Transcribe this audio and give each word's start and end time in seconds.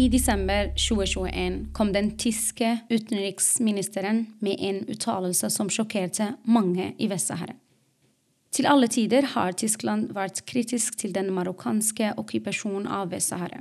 I 0.00 0.08
desember 0.08 0.70
2021 0.76 1.66
kom 1.72 1.92
den 1.92 2.14
tyske 2.16 2.78
utenriksministeren 2.88 4.26
med 4.38 4.56
en 4.58 4.78
uttalelse 4.88 5.50
som 5.52 5.68
sjokkerte 5.68 6.30
mange 6.48 6.94
i 6.96 7.08
Vest-Sahara. 7.10 7.52
Til 8.54 8.68
alle 8.70 8.88
tider 8.88 9.26
har 9.34 9.52
Tyskland 9.60 10.14
vært 10.16 10.40
kritisk 10.48 10.96
til 11.02 11.12
den 11.12 11.28
marokkanske 11.36 12.14
okkupasjonen 12.22 12.86
av 12.88 13.10
Vest-Sahara. 13.12 13.60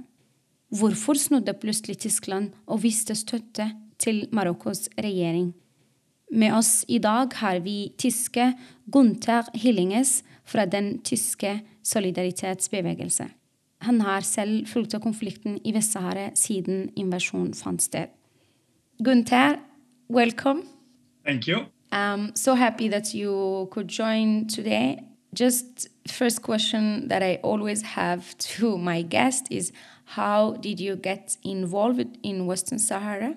Hvorfor 0.80 1.20
snudde 1.20 1.58
plutselig 1.60 1.98
Tyskland 2.06 2.54
og 2.70 2.86
viste 2.86 3.18
støtte 3.20 3.68
til 4.00 4.22
Marokkos 4.32 4.88
regjering? 4.96 5.50
Med 6.32 6.56
oss 6.56 6.86
i 6.88 7.02
dag 7.04 7.36
har 7.42 7.60
vi 7.66 7.92
tyske 8.00 8.54
Gunther 8.88 9.50
Hillinges 9.58 10.22
fra 10.48 10.64
den 10.70 11.02
tyske 11.04 11.58
solidaritetsbevegelse. 11.84 13.28
Han 13.82 14.02
har 14.02 14.22
selv 14.22 14.68
fulgt 14.68 14.96
konflikten 15.02 15.60
i 15.64 15.72
Vest-Sahara 15.72 16.30
siden 16.36 16.90
invasjonen 16.96 17.54
fant 17.54 17.82
sted. 17.82 18.08
Gunther, 19.04 19.60
welcome. 20.10 20.64
Thank 21.26 21.48
you. 21.48 21.66
I'm 21.92 22.36
so 22.36 22.56
happy 22.56 22.90
that 22.90 23.14
you 23.16 23.68
could 23.72 23.88
join 23.88 24.48
today. 24.48 25.00
Just 25.34 25.88
first 26.08 26.42
question 26.42 27.08
that 27.08 27.24
I 27.24 27.40
always 27.44 27.82
have 27.82 28.38
to 28.38 28.78
my 28.78 29.02
guest 29.02 29.48
is 29.50 29.72
how 30.06 30.58
did 30.62 30.80
you 30.80 30.96
get 30.96 31.38
involved 31.44 32.18
in 32.24 32.46
Western 32.46 32.80
Sahara? 32.80 33.36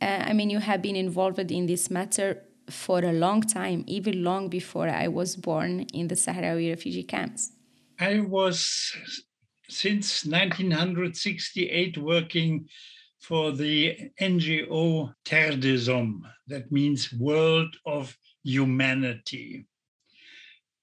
Uh, 0.00 0.04
I 0.04 0.32
mean, 0.32 0.50
you 0.50 0.58
have 0.58 0.82
been 0.82 0.96
involved 0.96 1.50
in 1.50 1.66
this 1.66 1.90
matter 1.90 2.42
for 2.68 2.98
a 3.00 3.12
long 3.12 3.42
time, 3.42 3.84
even 3.86 4.22
long 4.22 4.48
before 4.48 4.88
I 4.88 5.08
was 5.08 5.36
born 5.36 5.86
in 5.92 6.08
the 6.08 6.14
Sahrawi 6.14 6.70
refugee 6.70 7.02
camps. 7.02 7.52
I 7.98 8.20
was 8.20 8.94
since 9.72 10.24
1968 10.26 11.98
working 11.98 12.68
for 13.20 13.52
the 13.52 14.10
NGO 14.20 15.14
Terre 15.24 15.56
des 15.56 15.86
Hommes, 15.86 16.24
that 16.48 16.70
means 16.70 17.12
World 17.12 17.74
of 17.86 18.16
Humanity. 18.44 19.66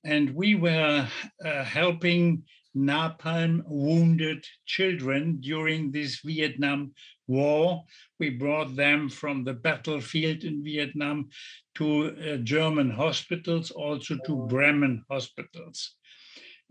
And 0.04 0.34
we 0.34 0.56
were 0.56 1.08
uh, 1.46 1.64
helping 1.64 2.44
napalm 2.76 3.64
wounded 3.68 4.46
children 4.66 5.40
during 5.42 5.92
this 5.92 6.22
Vietnam 6.22 6.94
War. 7.28 7.84
We 8.20 8.30
brought 8.30 8.76
them 8.76 9.10
from 9.10 9.44
the 9.44 9.54
battlefield 9.54 10.44
in 10.44 10.64
Vietnam 10.64 11.30
to 11.76 12.16
uh, 12.16 12.38
German 12.38 12.90
hospitals, 12.90 13.72
also 13.72 14.18
to 14.26 14.48
Bremen 14.48 15.04
hospitals. 15.10 15.96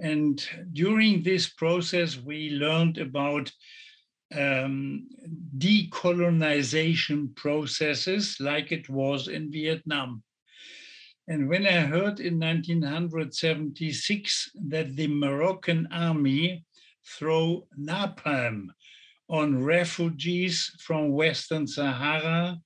And 0.01 0.45
during 0.73 1.23
this 1.23 1.49
process, 1.49 2.17
we 2.17 2.51
learned 2.51 2.99
about 2.99 3.53
um, 4.35 5.07
decolonization 5.57 7.35
processes 7.35 8.37
like 8.41 8.73
it 8.73 8.89
was 8.89 9.29
in 9.29 9.51
Vietnam. 9.51 10.23
And 11.27 11.49
when 11.49 11.67
I 11.67 11.81
heard 11.81 12.21
in 12.21 12.39
1976 12.39 14.51
that 14.69 14.95
the 14.97 15.09
Moroccan 15.09 15.89
army 15.93 16.65
throw 17.05 17.67
napalm 17.79 18.69
on 19.29 19.63
refugees 19.63 20.73
from 20.79 21.13
Western 21.13 21.67
Sahara 21.67 22.59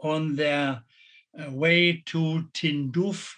on 0.00 0.36
their 0.36 0.82
uh, 1.38 1.50
way 1.50 2.02
to 2.06 2.48
Tindouf 2.54 3.34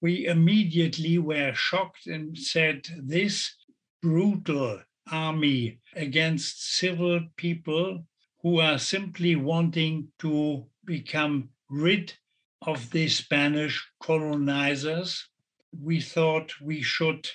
we 0.00 0.26
immediately 0.26 1.18
were 1.18 1.52
shocked 1.54 2.06
and 2.06 2.36
said 2.36 2.86
this 3.02 3.54
brutal 4.00 4.80
army 5.10 5.80
against 5.96 6.76
civil 6.76 7.20
people 7.36 8.04
who 8.42 8.60
are 8.60 8.78
simply 8.78 9.34
wanting 9.34 10.08
to 10.18 10.64
become 10.84 11.48
rid 11.68 12.12
of 12.62 12.90
the 12.90 13.08
Spanish 13.08 13.84
colonizers. 14.00 15.28
We 15.80 16.00
thought 16.00 16.52
we 16.60 16.82
should 16.82 17.28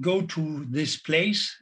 go 0.00 0.22
to 0.22 0.66
this 0.68 0.96
place. 0.96 1.56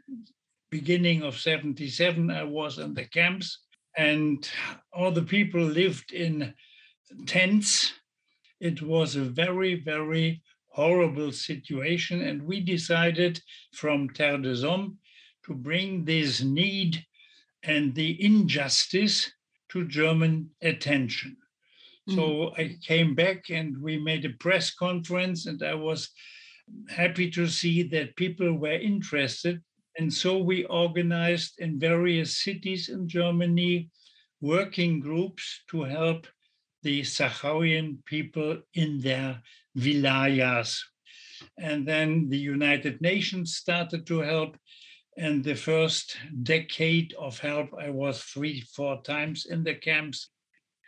Beginning 0.70 1.22
of 1.22 1.38
77, 1.38 2.30
I 2.30 2.42
was 2.42 2.78
in 2.78 2.94
the 2.94 3.04
camps, 3.04 3.60
and 3.96 4.48
all 4.92 5.12
the 5.12 5.22
people 5.22 5.62
lived 5.62 6.12
in 6.12 6.54
tents 7.26 7.92
it 8.60 8.82
was 8.82 9.16
a 9.16 9.22
very, 9.22 9.74
very 9.74 10.42
horrible 10.68 11.32
situation. 11.32 12.22
And 12.22 12.42
we 12.42 12.60
decided 12.60 13.40
from 13.72 14.10
Terre 14.10 14.38
des 14.38 14.62
Hommes 14.62 14.96
to 15.46 15.54
bring 15.54 16.04
this 16.04 16.42
need 16.42 17.04
and 17.62 17.94
the 17.94 18.22
injustice 18.22 19.30
to 19.70 19.86
German 19.88 20.50
attention. 20.62 21.36
Mm. 22.08 22.14
So 22.14 22.54
I 22.56 22.76
came 22.82 23.14
back 23.14 23.50
and 23.50 23.80
we 23.82 23.98
made 23.98 24.24
a 24.24 24.30
press 24.30 24.72
conference, 24.72 25.46
and 25.46 25.62
I 25.62 25.74
was 25.74 26.10
happy 26.88 27.30
to 27.32 27.46
see 27.46 27.82
that 27.84 28.16
people 28.16 28.52
were 28.52 28.72
interested. 28.72 29.62
And 29.98 30.12
so 30.12 30.38
we 30.38 30.64
organized 30.64 31.54
in 31.58 31.80
various 31.80 32.42
cities 32.42 32.88
in 32.90 33.08
Germany 33.08 33.88
working 34.40 35.00
groups 35.00 35.62
to 35.70 35.84
help 35.84 36.26
the 36.86 37.02
Sahrawian 37.02 37.98
people 38.04 38.58
in 38.74 39.00
their 39.00 39.42
vilayas. 39.76 40.78
And 41.58 41.84
then 41.84 42.28
the 42.28 42.38
United 42.38 43.00
Nations 43.00 43.56
started 43.56 44.06
to 44.06 44.20
help. 44.20 44.56
And 45.16 45.42
the 45.42 45.56
first 45.56 46.16
decade 46.44 47.12
of 47.18 47.40
help, 47.40 47.70
I 47.76 47.90
was 47.90 48.22
three, 48.22 48.60
four 48.76 49.02
times 49.02 49.46
in 49.46 49.64
the 49.64 49.74
camps. 49.74 50.30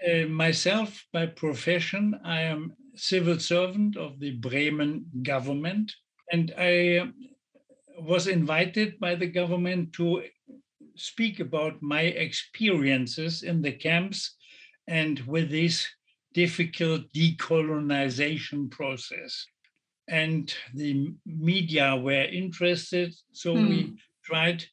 Uh, 0.08 0.26
myself, 0.26 1.04
by 1.12 1.26
profession, 1.26 2.14
I 2.22 2.42
am 2.42 2.74
civil 2.94 3.40
servant 3.40 3.96
of 3.96 4.20
the 4.20 4.36
Bremen 4.36 5.04
government. 5.24 5.92
And 6.30 6.54
I 6.56 6.98
uh, 6.98 7.06
was 8.02 8.28
invited 8.28 9.00
by 9.00 9.16
the 9.16 9.32
government 9.40 9.94
to 9.94 10.22
speak 10.94 11.40
about 11.40 11.82
my 11.82 12.02
experiences 12.02 13.42
in 13.42 13.62
the 13.62 13.72
camps 13.72 14.37
and 14.88 15.20
with 15.20 15.50
this 15.50 15.86
difficult 16.32 17.02
decolonization 17.12 18.70
process. 18.70 19.46
And 20.08 20.52
the 20.74 21.12
media 21.26 21.94
were 21.94 22.24
interested, 22.24 23.14
so 23.32 23.54
mm. 23.54 23.68
we 23.68 23.96
tried 24.24 24.64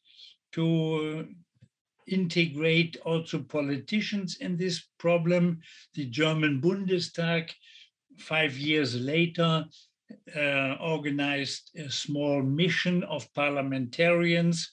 to 0.54 1.28
integrate 2.08 2.96
also 3.06 3.40
politicians 3.40 4.38
in 4.38 4.56
this 4.56 4.86
problem. 4.98 5.60
The 5.94 6.06
German 6.06 6.62
Bundestag, 6.62 7.52
five 8.18 8.58
years 8.58 8.96
later, 8.96 9.66
uh, 10.36 10.76
organized 10.80 11.72
a 11.76 11.90
small 11.92 12.42
mission 12.42 13.04
of 13.04 13.34
parliamentarians 13.34 14.72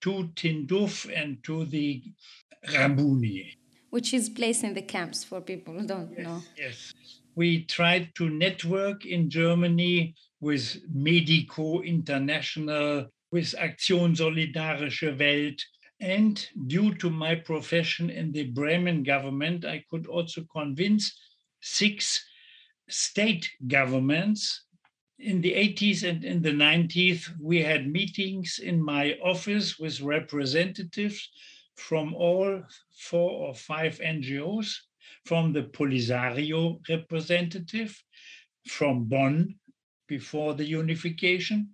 to 0.00 0.30
Tindouf 0.34 1.10
and 1.14 1.42
to 1.44 1.66
the 1.66 2.02
Rabuni 2.68 3.57
which 3.90 4.12
is 4.12 4.28
placed 4.28 4.64
in 4.64 4.74
the 4.74 4.82
camps 4.82 5.24
for 5.24 5.40
people 5.40 5.74
who 5.74 5.86
don't 5.86 6.12
yes, 6.16 6.26
know. 6.26 6.42
Yes. 6.56 6.94
We 7.34 7.64
tried 7.64 8.14
to 8.16 8.28
network 8.28 9.06
in 9.06 9.30
Germany 9.30 10.14
with 10.40 10.78
Medico 10.92 11.80
International, 11.82 13.06
with 13.30 13.54
Aktion 13.58 14.16
Solidarische 14.16 15.18
Welt. 15.18 15.62
And 16.00 16.46
due 16.66 16.94
to 16.94 17.10
my 17.10 17.34
profession 17.34 18.10
in 18.10 18.32
the 18.32 18.44
Bremen 18.50 19.02
government, 19.02 19.64
I 19.64 19.84
could 19.90 20.06
also 20.06 20.44
convince 20.52 21.18
six 21.60 22.24
state 22.88 23.48
governments. 23.66 24.64
In 25.18 25.40
the 25.40 25.52
80s 25.52 26.08
and 26.08 26.24
in 26.24 26.42
the 26.42 26.52
90s, 26.52 27.28
we 27.40 27.60
had 27.62 27.90
meetings 27.90 28.60
in 28.62 28.80
my 28.80 29.18
office 29.24 29.78
with 29.78 30.00
representatives 30.00 31.28
from 31.78 32.14
all 32.14 32.62
four 32.90 33.30
or 33.30 33.54
five 33.54 33.98
NGOs, 33.98 34.74
from 35.24 35.52
the 35.52 35.62
Polisario 35.62 36.80
representative, 36.88 38.02
from 38.66 39.04
Bonn 39.04 39.54
before 40.06 40.54
the 40.54 40.64
unification, 40.64 41.70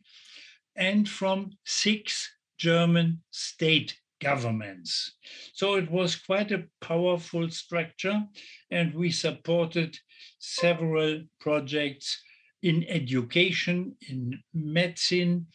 and 0.77 1.09
from 1.09 1.51
six 1.65 2.31
German 2.59 3.23
state 3.31 3.99
governments. 4.21 5.17
So 5.53 5.75
it 5.75 5.91
was 5.91 6.17
quite 6.17 6.53
a 6.53 6.65
powerful 6.81 7.49
structure, 7.51 8.23
and 8.71 8.95
we 8.95 9.11
supported 9.11 9.99
several 10.39 11.23
projects 11.41 12.21
in 12.63 12.85
education, 12.89 13.97
in 14.09 14.43
medicine. 14.53 15.47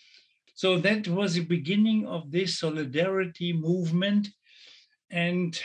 So 0.54 0.78
that 0.80 1.08
was 1.08 1.34
the 1.34 1.46
beginning 1.46 2.06
of 2.06 2.32
this 2.32 2.60
solidarity 2.60 3.54
movement. 3.54 4.30
And 5.12 5.60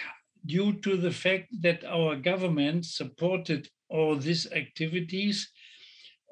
due 0.46 0.74
to 0.80 0.96
the 0.96 1.10
fact 1.10 1.48
that 1.62 1.84
our 1.84 2.16
government 2.16 2.86
supported 2.86 3.68
all 3.88 4.16
these 4.16 4.50
activities, 4.52 5.50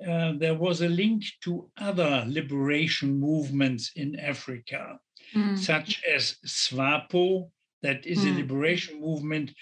uh, 0.06 0.32
there 0.36 0.54
was 0.54 0.80
a 0.80 0.88
link 0.88 1.24
to 1.42 1.70
other 1.76 2.24
liberation 2.26 3.20
movements 3.20 3.92
in 3.94 4.18
Africa, 4.18 4.98
mm. 5.34 5.58
such 5.58 6.02
as 6.04 6.36
SWAPO, 6.44 7.50
that 7.82 8.06
is 8.06 8.20
mm. 8.20 8.32
a 8.32 8.36
liberation 8.36 9.00
movement 9.00 9.52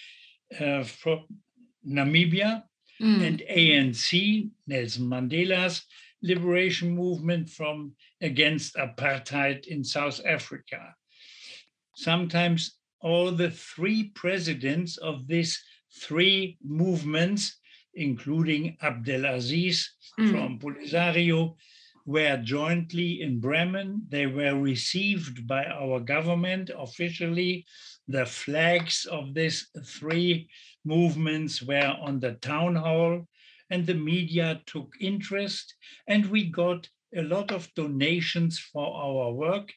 uh, 0.59 0.83
from 0.85 1.27
Namibia, 1.87 2.63
mm. 3.01 3.27
and 3.27 3.43
ANC, 3.51 4.51
Nelson 4.67 5.07
Mandela's 5.07 5.83
liberation 6.23 6.95
movement 6.95 7.49
from 7.49 7.95
against 8.21 8.77
apartheid 8.77 9.67
in 9.67 9.83
South 9.83 10.21
Africa. 10.27 10.95
Sometimes 11.97 12.79
all 13.01 13.33
the 13.33 13.51
three 13.51 14.11
presidents 14.15 14.97
of 14.99 15.27
these 15.27 15.63
three 15.93 16.59
movements, 16.63 17.59
including 17.95 18.77
Abdelaziz 18.83 19.91
mm. 20.19 20.31
from 20.31 20.59
Polisario, 20.59 21.57
were 22.07 22.37
jointly 22.39 23.23
in 23.23 23.41
Bremen. 23.41 24.03
They 24.09 24.27
were 24.27 24.59
received 24.59 25.47
by 25.47 25.65
our 25.65 26.01
government 26.01 26.71
officially. 26.77 27.67
The 28.09 28.27
flags 28.27 29.07
of 29.07 29.35
these 29.35 29.69
three 29.85 30.49
movements 30.85 31.63
were 31.63 31.97
on 32.01 32.21
the 32.21 32.33
town 32.35 32.77
hall, 32.77 33.27
and 33.71 33.87
the 33.87 33.95
media 33.95 34.61
took 34.67 34.95
interest, 35.01 35.75
and 36.09 36.27
we 36.27 36.45
got 36.51 36.89
a 37.15 37.23
lot 37.23 37.53
of 37.53 37.73
donations 37.75 38.59
for 38.59 38.95
our 38.95 39.33
work 39.33 39.73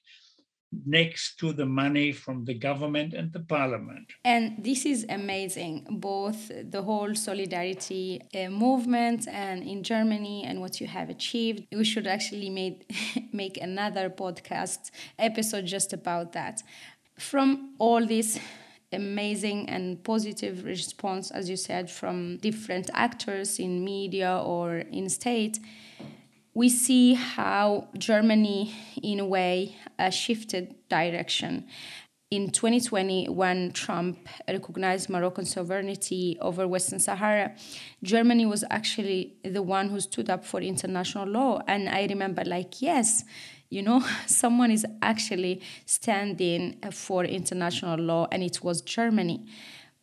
next 0.85 1.37
to 1.39 1.53
the 1.53 1.65
money 1.65 2.11
from 2.11 2.45
the 2.45 2.53
government 2.53 3.13
and 3.13 3.31
the 3.31 3.39
parliament. 3.39 4.11
And 4.23 4.63
this 4.63 4.85
is 4.85 5.05
amazing, 5.09 5.87
both 5.89 6.51
the 6.71 6.81
whole 6.81 7.15
solidarity 7.15 8.21
uh, 8.35 8.49
movement 8.49 9.27
and 9.27 9.63
in 9.63 9.83
Germany 9.83 10.43
and 10.43 10.61
what 10.61 10.79
you 10.81 10.87
have 10.87 11.09
achieved. 11.09 11.67
We 11.71 11.83
should 11.83 12.07
actually 12.07 12.49
made, 12.49 12.85
make 13.33 13.57
another 13.57 14.09
podcast 14.09 14.91
episode 15.17 15.65
just 15.65 15.93
about 15.93 16.33
that. 16.33 16.63
From 17.17 17.75
all 17.79 18.05
this 18.05 18.39
amazing 18.93 19.69
and 19.69 20.03
positive 20.03 20.63
response, 20.65 21.31
as 21.31 21.49
you 21.49 21.57
said, 21.57 21.89
from 21.89 22.37
different 22.37 22.89
actors 22.93 23.59
in 23.59 23.83
media 23.83 24.41
or 24.43 24.77
in 24.77 25.09
state, 25.09 25.59
we 26.53 26.69
see 26.69 27.15
how 27.15 27.87
Germany, 27.97 28.73
in 29.01 29.19
a 29.19 29.25
way, 29.25 29.75
uh, 29.97 30.09
shifted 30.09 30.75
direction. 30.87 31.65
In 32.29 32.49
2020, 32.49 33.29
when 33.29 33.71
Trump 33.71 34.27
recognized 34.47 35.09
Moroccan 35.09 35.45
sovereignty 35.45 36.37
over 36.41 36.67
Western 36.67 36.99
Sahara, 36.99 37.55
Germany 38.03 38.45
was 38.45 38.63
actually 38.69 39.35
the 39.43 39.61
one 39.61 39.89
who 39.89 39.99
stood 39.99 40.29
up 40.29 40.43
for 40.43 40.59
international 40.59 41.27
law. 41.27 41.61
And 41.67 41.89
I 41.89 42.05
remember, 42.07 42.43
like, 42.43 42.81
yes, 42.81 43.23
you 43.69 43.81
know, 43.81 44.03
someone 44.27 44.71
is 44.71 44.85
actually 45.01 45.61
standing 45.85 46.79
for 46.91 47.23
international 47.23 47.99
law, 47.99 48.27
and 48.31 48.43
it 48.43 48.63
was 48.63 48.81
Germany. 48.81 49.45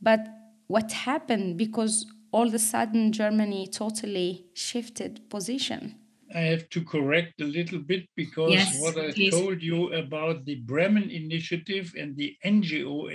But 0.00 0.20
what 0.66 0.92
happened? 0.92 1.58
Because 1.58 2.06
all 2.32 2.46
of 2.46 2.54
a 2.54 2.58
sudden, 2.60 3.12
Germany 3.12 3.66
totally 3.66 4.46
shifted 4.54 5.28
position. 5.30 5.96
I 6.34 6.40
have 6.40 6.68
to 6.70 6.84
correct 6.84 7.40
a 7.40 7.44
little 7.44 7.80
bit 7.80 8.08
because 8.16 8.52
yes, 8.52 8.80
what 8.80 8.96
I 8.96 9.12
please. 9.12 9.32
told 9.32 9.62
you 9.62 9.92
about 9.92 10.44
the 10.44 10.56
Bremen 10.56 11.10
initiative 11.10 11.92
and 11.98 12.16
the 12.16 12.36
NGO 12.44 13.10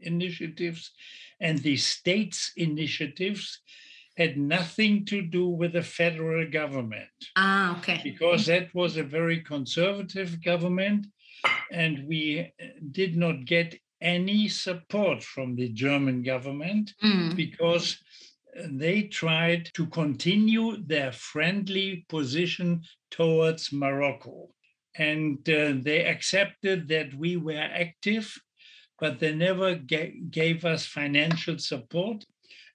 initiatives 0.00 0.92
and 1.40 1.58
the 1.58 1.76
states 1.76 2.52
initiatives 2.56 3.60
had 4.16 4.36
nothing 4.36 5.04
to 5.06 5.22
do 5.22 5.48
with 5.48 5.72
the 5.72 5.82
federal 5.82 6.48
government. 6.48 7.08
Ah, 7.36 7.78
okay. 7.78 8.00
Because 8.04 8.46
that 8.46 8.72
was 8.74 8.96
a 8.96 9.02
very 9.02 9.40
conservative 9.40 10.42
government, 10.42 11.06
and 11.72 12.06
we 12.06 12.52
did 12.92 13.16
not 13.16 13.44
get 13.44 13.76
any 14.00 14.48
support 14.48 15.22
from 15.22 15.56
the 15.56 15.68
German 15.70 16.22
government 16.22 16.92
mm. 17.02 17.34
because 17.34 17.98
they 18.70 19.02
tried 19.02 19.70
to 19.74 19.86
continue 19.86 20.76
their 20.86 21.12
friendly 21.12 22.04
position 22.08 22.82
towards 23.10 23.72
Morocco. 23.72 24.48
And 24.96 25.38
uh, 25.48 25.74
they 25.80 26.04
accepted 26.04 26.88
that 26.88 27.14
we 27.14 27.36
were 27.36 27.58
active, 27.58 28.32
but 29.00 29.18
they 29.18 29.34
never 29.34 29.74
ga- 29.74 30.20
gave 30.30 30.64
us 30.64 30.86
financial 30.86 31.58
support. 31.58 32.24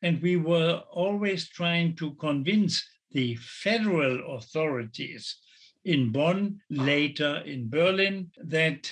And 0.02 0.22
we 0.22 0.36
were 0.36 0.84
always 0.92 1.50
trying 1.50 1.96
to 1.98 2.14
convince 2.16 2.86
the 3.12 3.36
federal 3.36 4.38
authorities 4.38 5.38
in 5.86 6.12
Bonn, 6.12 6.60
later 6.70 7.42
in 7.46 7.70
Berlin, 7.70 8.32
that 8.38 8.92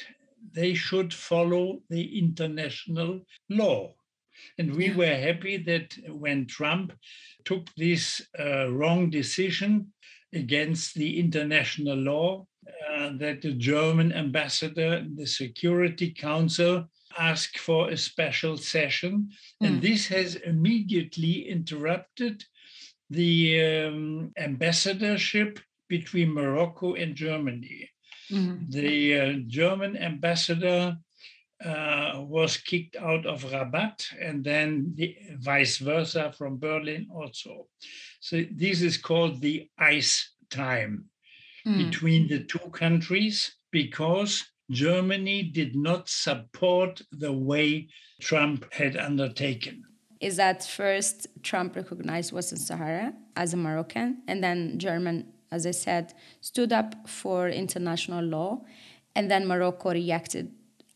they 0.54 0.74
should 0.74 1.14
follow 1.14 1.82
the 1.90 2.18
international 2.18 3.22
law. 3.50 3.94
And 4.58 4.76
we 4.76 4.88
yeah. 4.88 4.96
were 4.96 5.16
happy 5.16 5.58
that 5.58 5.98
when 6.10 6.46
Trump 6.46 6.94
took 7.46 7.68
this 7.76 8.22
uh, 8.40 8.70
wrong 8.72 9.10
decision 9.10 9.94
against 10.34 10.96
the 10.96 11.20
international 11.20 11.96
law, 11.98 12.48
uh, 12.90 13.12
that 13.18 13.42
the 13.42 13.54
German 13.54 14.12
ambassador, 14.12 15.06
the 15.16 15.26
Security 15.26 16.12
Council, 16.12 16.90
asked 17.18 17.60
for 17.60 17.90
a 17.90 17.98
special 17.98 18.58
session. 18.58 19.30
Mm. 19.62 19.68
And 19.68 19.82
this 19.82 20.08
has 20.08 20.36
immediately 20.36 21.48
interrupted 21.48 22.44
the 23.10 23.62
um, 23.86 24.32
ambassadorship 24.38 25.60
between 25.88 26.34
Morocco 26.34 26.96
and 26.96 27.16
Germany. 27.16 27.90
Mm. 28.30 28.70
The 28.70 29.20
uh, 29.20 29.34
German 29.48 29.96
ambassador 29.98 30.98
uh, 31.64 32.14
was 32.18 32.58
kicked 32.58 32.96
out 32.98 33.26
of 33.26 33.44
Rabat 33.44 34.06
and 34.22 34.44
then 34.44 34.94
the 34.96 35.16
vice 35.40 35.78
versa 35.78 36.32
from 36.38 36.60
Berlin 36.60 37.08
also. 37.14 37.68
So 38.20 38.44
this 38.52 38.82
is 38.82 38.98
called 38.98 39.42
the 39.42 39.68
ice 39.80 40.34
time 40.50 41.06
mm. 41.66 41.78
between 41.78 42.28
the 42.28 42.44
two 42.44 42.70
countries 42.72 43.56
because 43.72 44.44
Germany 44.70 45.44
did 45.44 45.76
not 45.76 46.10
support 46.10 47.02
the 47.12 47.32
way 47.34 47.88
Trump 48.22 48.72
had 48.74 48.98
undertaken. 48.98 49.84
Is 50.20 50.38
that 50.38 50.64
first 50.64 51.28
Trump 51.44 51.76
recognized 51.76 52.34
Western 52.34 52.58
Sahara 52.58 53.14
as 53.36 53.54
a 53.54 53.58
Moroccan, 53.58 54.24
and 54.28 54.44
then 54.44 54.80
German, 54.80 55.32
as 55.52 55.68
I 55.68 55.72
said, 55.72 56.14
stood 56.42 56.74
up 56.74 57.08
for 57.08 57.48
international 57.50 58.26
law, 58.26 58.64
and 59.16 59.30
then 59.30 59.48
Morocco 59.48 59.92
reacted 59.92 60.52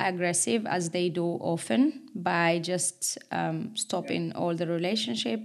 aggressive 0.08 0.65
as 0.65 0.89
they 0.89 1.10
do 1.10 1.25
often 1.25 2.10
by 2.15 2.60
just 2.60 3.17
um, 3.31 3.75
stopping 3.75 4.31
all 4.34 4.55
the 4.55 4.67
relationship. 4.67 5.41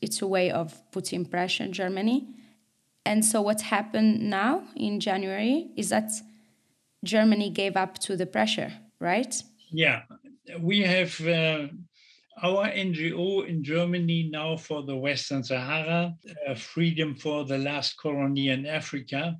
It's 0.00 0.22
a 0.22 0.26
way 0.26 0.50
of 0.50 0.74
putting 0.90 1.24
pressure 1.24 1.64
on 1.64 1.72
Germany. 1.72 2.26
And 3.04 3.24
so 3.24 3.40
what 3.42 3.60
happened 3.62 4.20
now 4.30 4.64
in 4.76 5.00
January 5.00 5.70
is 5.76 5.88
that 5.90 6.10
Germany 7.04 7.50
gave 7.50 7.76
up 7.76 7.98
to 8.00 8.16
the 8.16 8.26
pressure, 8.26 8.72
right? 9.00 9.34
Yeah, 9.70 10.02
we 10.60 10.80
have 10.82 11.20
uh, 11.26 11.68
our 12.42 12.68
NGO 12.68 13.46
in 13.46 13.64
Germany 13.64 14.28
now 14.30 14.56
for 14.56 14.82
the 14.82 14.96
Western 14.96 15.42
Sahara, 15.42 16.14
uh, 16.48 16.54
Freedom 16.54 17.14
for 17.14 17.44
the 17.44 17.58
Last 17.58 17.96
Colony 17.96 18.48
in 18.48 18.66
Africa. 18.66 19.36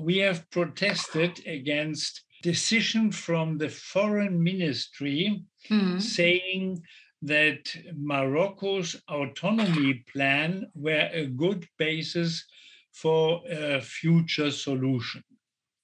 We 0.00 0.18
have 0.18 0.50
protested 0.50 1.46
against 1.46 2.24
decision 2.42 3.10
from 3.10 3.58
the 3.58 3.68
foreign 3.68 4.42
ministry 4.42 5.44
mm. 5.68 6.00
saying 6.00 6.82
that 7.22 7.74
Morocco's 7.96 8.96
autonomy 9.08 10.04
plan 10.12 10.70
were 10.74 11.08
a 11.12 11.26
good 11.26 11.66
basis 11.78 12.44
for 12.92 13.42
a 13.50 13.80
future 13.80 14.50
solution. 14.50 15.22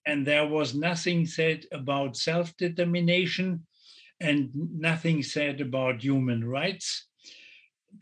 And 0.07 0.27
there 0.27 0.47
was 0.47 0.75
nothing 0.75 1.27
said 1.27 1.65
about 1.73 2.17
self 2.17 2.57
determination 2.57 3.67
and 4.21 4.51
nothing 4.55 5.23
said 5.23 5.61
about 5.61 6.03
human 6.03 6.47
rights. 6.47 7.09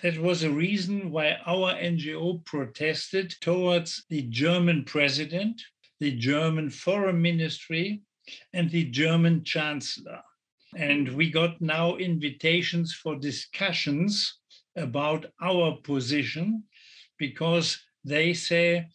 That 0.02 0.18
was 0.18 0.42
a 0.42 0.50
reason 0.50 1.10
why 1.10 1.36
our 1.46 1.74
NGO 1.74 2.44
protested 2.44 3.34
towards 3.40 4.04
the 4.08 4.22
German 4.22 4.84
president, 4.84 5.62
the 6.00 6.12
German 6.12 6.70
foreign 6.70 7.20
ministry, 7.20 8.02
and 8.52 8.70
the 8.70 8.84
German 8.84 9.44
chancellor. 9.44 10.22
And 10.76 11.08
we 11.10 11.30
got 11.30 11.60
now 11.60 11.96
invitations 11.96 12.94
for 12.94 13.16
discussions 13.16 14.38
about 14.76 15.26
our 15.40 15.76
position 15.82 16.64
because 17.18 17.78
they 18.04 18.32
say 18.32 18.88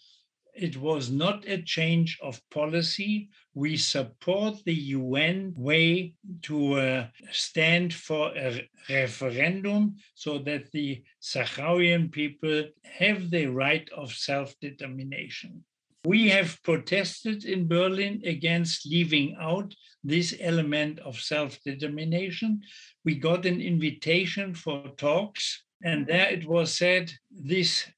it 0.57 0.75
was 0.75 1.11
not 1.11 1.47
a 1.47 1.61
change 1.61 2.17
of 2.23 2.41
policy. 2.49 3.29
We 3.53 3.77
support 3.77 4.55
the 4.65 4.73
UN 4.73 5.53
way 5.55 6.13
to 6.43 6.73
uh, 6.73 7.07
stand 7.31 7.93
for 7.93 8.35
a 8.35 8.67
referendum 8.89 9.97
so 10.15 10.39
that 10.39 10.71
the 10.71 11.03
Sahrawian 11.21 12.11
people 12.11 12.65
have 12.99 13.29
the 13.29 13.45
right 13.45 13.87
of 13.95 14.11
self 14.11 14.59
determination. 14.59 15.63
We 16.07 16.29
have 16.29 16.63
protested 16.63 17.43
in 17.43 17.67
Berlin 17.67 18.21
against 18.23 18.85
leaving 18.85 19.35
out 19.41 19.75
this 20.05 20.33
element 20.39 20.99
of 20.99 21.19
self 21.19 21.61
determination. 21.65 22.61
We 23.03 23.15
got 23.15 23.45
an 23.45 23.59
invitation 23.59 24.53
for 24.53 24.87
talks, 24.95 25.65
and 25.83 26.07
there 26.07 26.29
it 26.29 26.45
was 26.45 26.77
said 26.77 27.11
this 27.29 27.91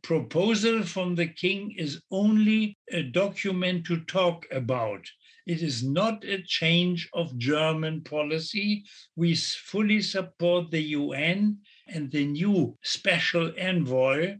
proposal 0.00 0.84
from 0.84 1.16
the 1.16 1.26
king 1.26 1.74
is 1.76 2.00
only 2.12 2.78
a 2.92 3.02
document 3.02 3.84
to 3.86 4.04
talk 4.04 4.46
about. 4.52 5.04
It 5.44 5.60
is 5.60 5.82
not 5.82 6.22
a 6.24 6.44
change 6.44 7.08
of 7.14 7.36
German 7.36 8.02
policy. 8.02 8.84
We 9.16 9.34
fully 9.34 10.02
support 10.02 10.70
the 10.70 10.82
UN 11.00 11.58
and 11.88 12.12
the 12.12 12.26
new 12.26 12.78
special 12.84 13.52
envoy. 13.58 14.36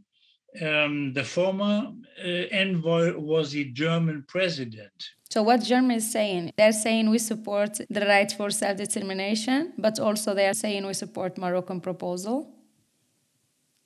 Um, 0.60 1.12
the 1.12 1.22
former 1.22 1.92
uh, 2.24 2.28
envoy 2.28 3.16
was 3.16 3.52
the 3.52 3.64
German 3.72 4.24
president. 4.26 4.92
So, 5.30 5.44
what 5.44 5.62
Germany 5.62 5.96
is 5.96 6.10
saying, 6.10 6.52
they're 6.56 6.72
saying 6.72 7.08
we 7.08 7.18
support 7.18 7.78
the 7.88 8.00
right 8.00 8.30
for 8.32 8.50
self 8.50 8.76
determination, 8.78 9.72
but 9.78 10.00
also 10.00 10.34
they 10.34 10.48
are 10.48 10.54
saying 10.54 10.84
we 10.84 10.94
support 10.94 11.38
Moroccan 11.38 11.80
proposal. 11.80 12.52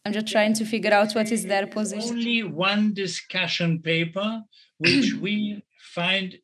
I'm 0.07 0.13
just 0.13 0.29
trying 0.29 0.55
to 0.55 0.65
figure 0.65 0.93
out 0.93 1.13
what 1.15 1.31
is 1.31 1.45
their 1.45 1.67
position. 1.67 2.17
Only 2.17 2.43
one 2.43 2.95
discussion 2.95 3.81
paper, 3.81 4.43
which 4.79 5.15
we 5.21 5.63
find 5.95 6.39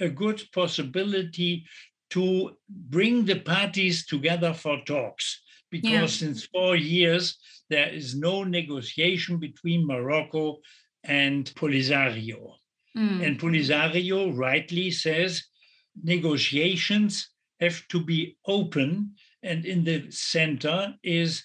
a 0.00 0.08
good 0.08 0.42
possibility 0.52 1.64
to 2.10 2.56
bring 2.68 3.24
the 3.24 3.40
parties 3.40 4.06
together 4.06 4.54
for 4.54 4.78
talks. 4.86 5.42
Because 5.70 6.20
yeah. 6.20 6.28
since 6.28 6.46
four 6.46 6.76
years, 6.76 7.38
there 7.68 7.88
is 7.88 8.14
no 8.14 8.44
negotiation 8.44 9.38
between 9.38 9.86
Morocco 9.86 10.58
and 11.04 11.52
Polisario. 11.54 12.54
Mm. 12.96 13.26
And 13.26 13.40
Polisario 13.40 14.36
rightly 14.36 14.90
says 14.90 15.44
negotiations 16.02 17.30
have 17.60 17.86
to 17.88 18.02
be 18.02 18.36
open, 18.46 19.14
and 19.42 19.64
in 19.64 19.84
the 19.84 20.10
center 20.10 20.94
is 21.02 21.44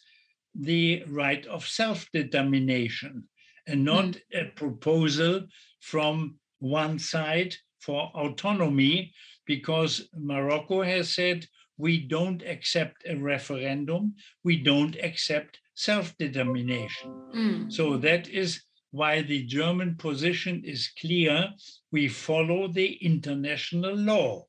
the 0.53 1.03
right 1.07 1.45
of 1.47 1.67
self 1.67 2.07
determination 2.13 3.23
and 3.67 3.85
not 3.85 4.05
mm. 4.05 4.21
a 4.33 4.45
proposal 4.55 5.45
from 5.79 6.35
one 6.59 6.99
side 6.99 7.55
for 7.79 8.11
autonomy, 8.13 9.13
because 9.45 10.07
Morocco 10.15 10.83
has 10.83 11.15
said 11.15 11.45
we 11.81 11.97
don't 11.97 12.43
accept 12.43 13.03
a 13.09 13.15
referendum, 13.15 14.13
we 14.43 14.55
don't 14.61 14.95
accept 15.03 15.59
self 15.73 16.15
determination. 16.17 17.09
Mm. 17.35 17.73
So 17.73 17.97
that 17.97 18.29
is 18.29 18.61
why 18.91 19.23
the 19.23 19.43
German 19.43 19.95
position 19.95 20.61
is 20.63 20.91
clear. 21.01 21.49
We 21.91 22.07
follow 22.07 22.67
the 22.67 22.93
international 23.01 23.95
law 23.95 24.45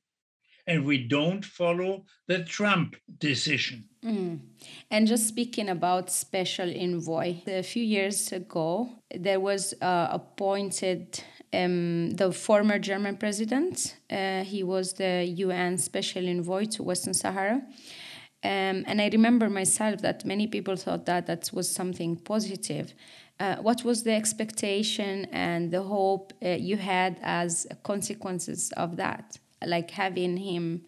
and 0.67 0.85
we 0.85 0.99
don't 1.09 1.45
follow 1.45 2.05
the 2.29 2.45
Trump 2.45 2.97
decision. 3.19 3.89
Mm. 4.05 4.41
And 4.91 5.07
just 5.07 5.27
speaking 5.27 5.69
about 5.69 6.11
special 6.11 6.71
envoy, 6.71 7.41
a 7.47 7.63
few 7.63 7.83
years 7.83 8.33
ago, 8.33 8.91
there 9.15 9.41
was 9.41 9.75
uh, 9.81 10.09
appointed 10.11 11.23
um, 11.53 12.11
the 12.11 12.33
former 12.33 12.79
German 12.79 13.17
president. 13.17 13.97
Uh, 14.11 14.45
he 14.45 14.63
was 14.63 14.95
the 14.95 15.25
UN 15.25 15.79
special 15.79 16.29
envoy 16.29 16.65
to 16.67 16.83
Western 16.83 17.15
Sahara. 17.15 17.63
Um, 18.45 18.85
and 18.89 19.01
I 19.01 19.09
remember 19.13 19.49
myself 19.49 20.03
that 20.03 20.25
many 20.25 20.47
people 20.47 20.77
thought 20.77 21.07
that 21.07 21.27
that 21.27 21.51
was 21.53 21.71
something 21.71 22.17
positive. 22.17 22.95
Uh, 23.39 23.57
what 23.57 23.85
was 23.85 24.03
the 24.03 24.13
expectation 24.13 25.27
and 25.27 25.71
the 25.71 25.83
hope 25.83 26.33
uh, 26.45 26.49
you 26.49 26.77
had 26.77 27.19
as 27.23 27.67
consequences 27.83 28.73
of 28.77 28.97
that? 28.97 29.39
like 29.67 29.91
having 29.91 30.37
him 30.37 30.83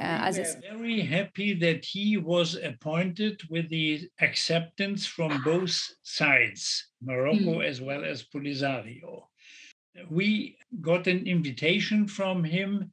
uh, 0.00 0.18
we 0.22 0.28
as 0.28 0.38
a... 0.38 0.60
very 0.72 1.00
happy 1.00 1.54
that 1.54 1.84
he 1.84 2.16
was 2.16 2.56
appointed 2.56 3.40
with 3.48 3.68
the 3.68 4.08
acceptance 4.20 5.06
from 5.06 5.40
both 5.44 5.94
sides, 6.02 6.88
Morocco 7.00 7.60
mm. 7.60 7.64
as 7.64 7.80
well 7.80 8.04
as 8.04 8.24
Polisario. 8.24 9.28
We 10.10 10.58
got 10.80 11.06
an 11.06 11.26
invitation 11.26 12.08
from 12.08 12.44
him. 12.44 12.92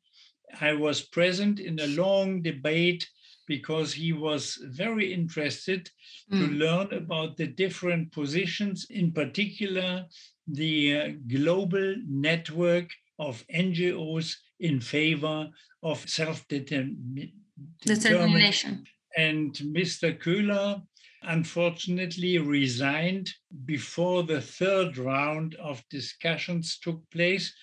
I 0.59 0.73
was 0.73 1.01
present 1.01 1.59
in 1.59 1.79
a 1.79 1.87
long 1.87 2.41
debate 2.41 3.07
because 3.47 3.93
he 3.93 4.13
was 4.13 4.57
very 4.63 5.13
interested 5.13 5.89
mm. 6.31 6.39
to 6.39 6.47
learn 6.53 6.93
about 6.93 7.37
the 7.37 7.47
different 7.47 8.11
positions, 8.11 8.85
in 8.89 9.11
particular, 9.11 10.05
the 10.47 10.97
uh, 10.97 11.09
global 11.27 11.95
network 12.07 12.89
of 13.19 13.43
NGOs 13.53 14.35
in 14.59 14.79
favor 14.79 15.49
of 15.83 16.07
self-determination. 16.07 18.85
And 19.17 19.53
Mr. 19.53 20.17
Köhler 20.17 20.81
unfortunately 21.23 22.37
resigned 22.37 23.29
before 23.65 24.23
the 24.23 24.41
third 24.41 24.97
round 24.97 25.55
of 25.55 25.83
discussions 25.89 26.79
took 26.79 27.01
place 27.11 27.53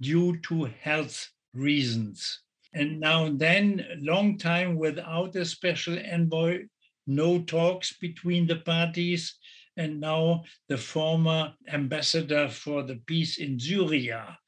due 0.00 0.36
to 0.38 0.64
health 0.80 1.28
reasons. 1.54 2.40
And 2.74 3.00
now 3.00 3.30
then, 3.30 3.84
long 4.00 4.38
time 4.38 4.76
without 4.76 5.34
a 5.36 5.44
special 5.44 5.98
envoy, 5.98 6.66
no 7.06 7.42
talks 7.42 7.96
between 7.96 8.46
the 8.46 8.56
parties. 8.56 9.36
And 9.76 10.00
now 10.00 10.44
the 10.68 10.76
former 10.76 11.54
ambassador 11.72 12.48
for 12.48 12.82
the 12.82 12.96
peace 13.06 13.38
in 13.38 13.58
Syria, 13.58 14.38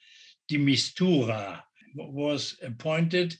de 0.49 0.59
Mistura, 0.59 1.63
was 1.95 2.57
appointed. 2.63 3.37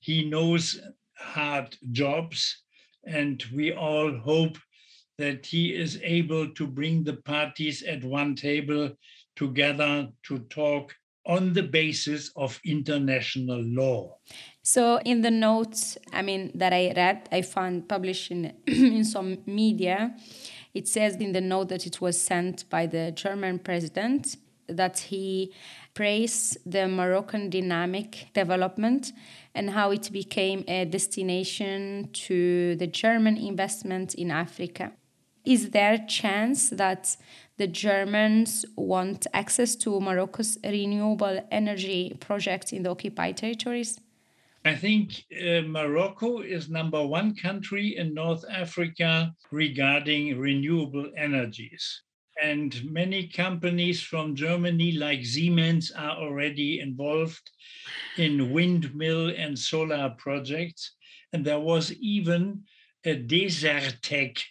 He 0.00 0.28
knows 0.28 0.80
hard 1.16 1.76
jobs, 1.90 2.62
and 3.04 3.42
we 3.52 3.72
all 3.72 4.16
hope 4.18 4.58
that 5.18 5.44
he 5.44 5.74
is 5.74 6.00
able 6.02 6.48
to 6.54 6.66
bring 6.66 7.04
the 7.04 7.16
parties 7.24 7.82
at 7.82 8.04
one 8.04 8.34
table 8.34 8.90
together 9.36 10.08
to 10.22 10.38
talk 10.50 10.94
on 11.26 11.52
the 11.52 11.62
basis 11.62 12.30
of 12.36 12.58
international 12.64 13.60
law. 13.62 14.16
So, 14.62 14.98
in 15.04 15.20
the 15.20 15.30
notes, 15.30 15.98
I 16.12 16.22
mean, 16.22 16.50
that 16.54 16.72
I 16.72 16.92
read, 16.96 17.28
I 17.30 17.42
found 17.42 17.88
published 17.88 18.30
in, 18.30 18.54
in 18.66 19.04
some 19.04 19.38
media, 19.44 20.14
it 20.72 20.88
says 20.88 21.16
in 21.16 21.32
the 21.32 21.40
note 21.40 21.68
that 21.68 21.86
it 21.86 22.00
was 22.00 22.20
sent 22.20 22.68
by 22.70 22.86
the 22.86 23.12
German 23.12 23.58
president 23.58 24.36
that 24.68 24.98
he 24.98 25.52
praised 25.94 26.58
the 26.64 26.86
Moroccan 26.86 27.50
dynamic 27.50 28.28
development 28.34 29.12
and 29.54 29.70
how 29.70 29.90
it 29.90 30.10
became 30.12 30.64
a 30.68 30.84
destination 30.84 32.08
to 32.12 32.76
the 32.76 32.86
German 32.86 33.36
investment 33.36 34.14
in 34.14 34.30
Africa. 34.30 34.92
Is 35.48 35.70
there 35.70 35.94
a 35.94 36.06
chance 36.06 36.68
that 36.68 37.16
the 37.56 37.66
Germans 37.66 38.66
want 38.76 39.26
access 39.32 39.74
to 39.76 39.98
Morocco's 39.98 40.58
renewable 40.62 41.40
energy 41.50 42.14
project 42.20 42.74
in 42.74 42.82
the 42.82 42.90
occupied 42.90 43.38
territories? 43.38 43.98
I 44.66 44.74
think 44.74 45.24
uh, 45.32 45.62
Morocco 45.62 46.40
is 46.40 46.68
number 46.68 47.02
one 47.02 47.34
country 47.34 47.96
in 47.96 48.12
North 48.12 48.44
Africa 48.50 49.34
regarding 49.50 50.38
renewable 50.38 51.10
energies. 51.16 52.02
And 52.42 52.84
many 52.84 53.26
companies 53.26 54.02
from 54.02 54.34
Germany, 54.36 54.92
like 54.92 55.24
Siemens, 55.24 55.90
are 55.92 56.18
already 56.18 56.80
involved 56.80 57.50
in 58.18 58.52
windmill 58.52 59.30
and 59.30 59.58
solar 59.58 60.14
projects. 60.18 60.92
And 61.32 61.42
there 61.42 61.58
was 61.58 61.90
even 61.94 62.64
a 63.06 63.16
Desertec 63.16 64.42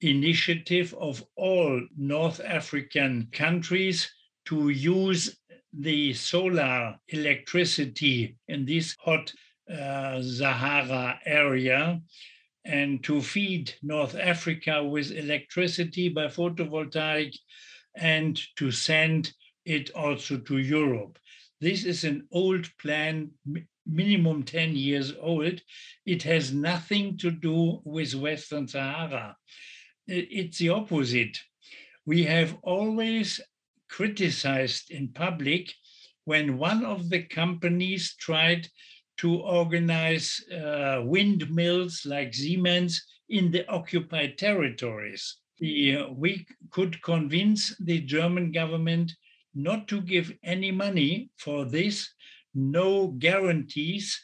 initiative 0.00 0.94
of 0.94 1.24
all 1.36 1.80
North 1.96 2.40
African 2.40 3.28
countries 3.32 4.10
to 4.46 4.68
use 4.70 5.36
the 5.72 6.12
solar 6.14 6.96
electricity 7.08 8.36
in 8.48 8.64
this 8.64 8.96
hot 9.00 9.32
uh, 9.70 10.22
Sahara 10.22 11.20
area 11.26 12.00
and 12.64 13.02
to 13.04 13.20
feed 13.20 13.72
North 13.82 14.14
Africa 14.14 14.82
with 14.84 15.10
electricity 15.10 16.08
by 16.08 16.26
photovoltaic 16.26 17.34
and 17.96 18.40
to 18.56 18.70
send 18.70 19.32
it 19.64 19.90
also 19.90 20.38
to 20.38 20.58
Europe. 20.58 21.18
This 21.60 21.84
is 21.84 22.04
an 22.04 22.26
old 22.30 22.70
plan 22.78 23.30
minimum 23.86 24.42
10 24.44 24.76
years 24.76 25.14
old. 25.20 25.60
It 26.06 26.22
has 26.22 26.52
nothing 26.52 27.16
to 27.18 27.30
do 27.30 27.80
with 27.84 28.14
Western 28.14 28.68
Sahara. 28.68 29.36
It's 30.08 30.58
the 30.58 30.70
opposite. 30.70 31.38
We 32.06 32.24
have 32.24 32.56
always 32.62 33.40
criticized 33.90 34.90
in 34.90 35.08
public 35.08 35.74
when 36.24 36.56
one 36.56 36.84
of 36.84 37.10
the 37.10 37.22
companies 37.24 38.14
tried 38.16 38.68
to 39.18 39.40
organize 39.40 40.40
uh, 40.50 41.02
windmills 41.04 42.06
like 42.06 42.32
Siemens 42.32 43.04
in 43.28 43.50
the 43.50 43.68
occupied 43.68 44.38
territories. 44.38 45.36
The, 45.58 45.96
uh, 45.96 46.08
we 46.12 46.46
could 46.70 47.02
convince 47.02 47.76
the 47.78 48.00
German 48.00 48.52
government 48.52 49.12
not 49.54 49.88
to 49.88 50.00
give 50.00 50.32
any 50.42 50.70
money 50.70 51.30
for 51.36 51.64
this, 51.64 52.08
no 52.54 53.08
guarantees 53.08 54.18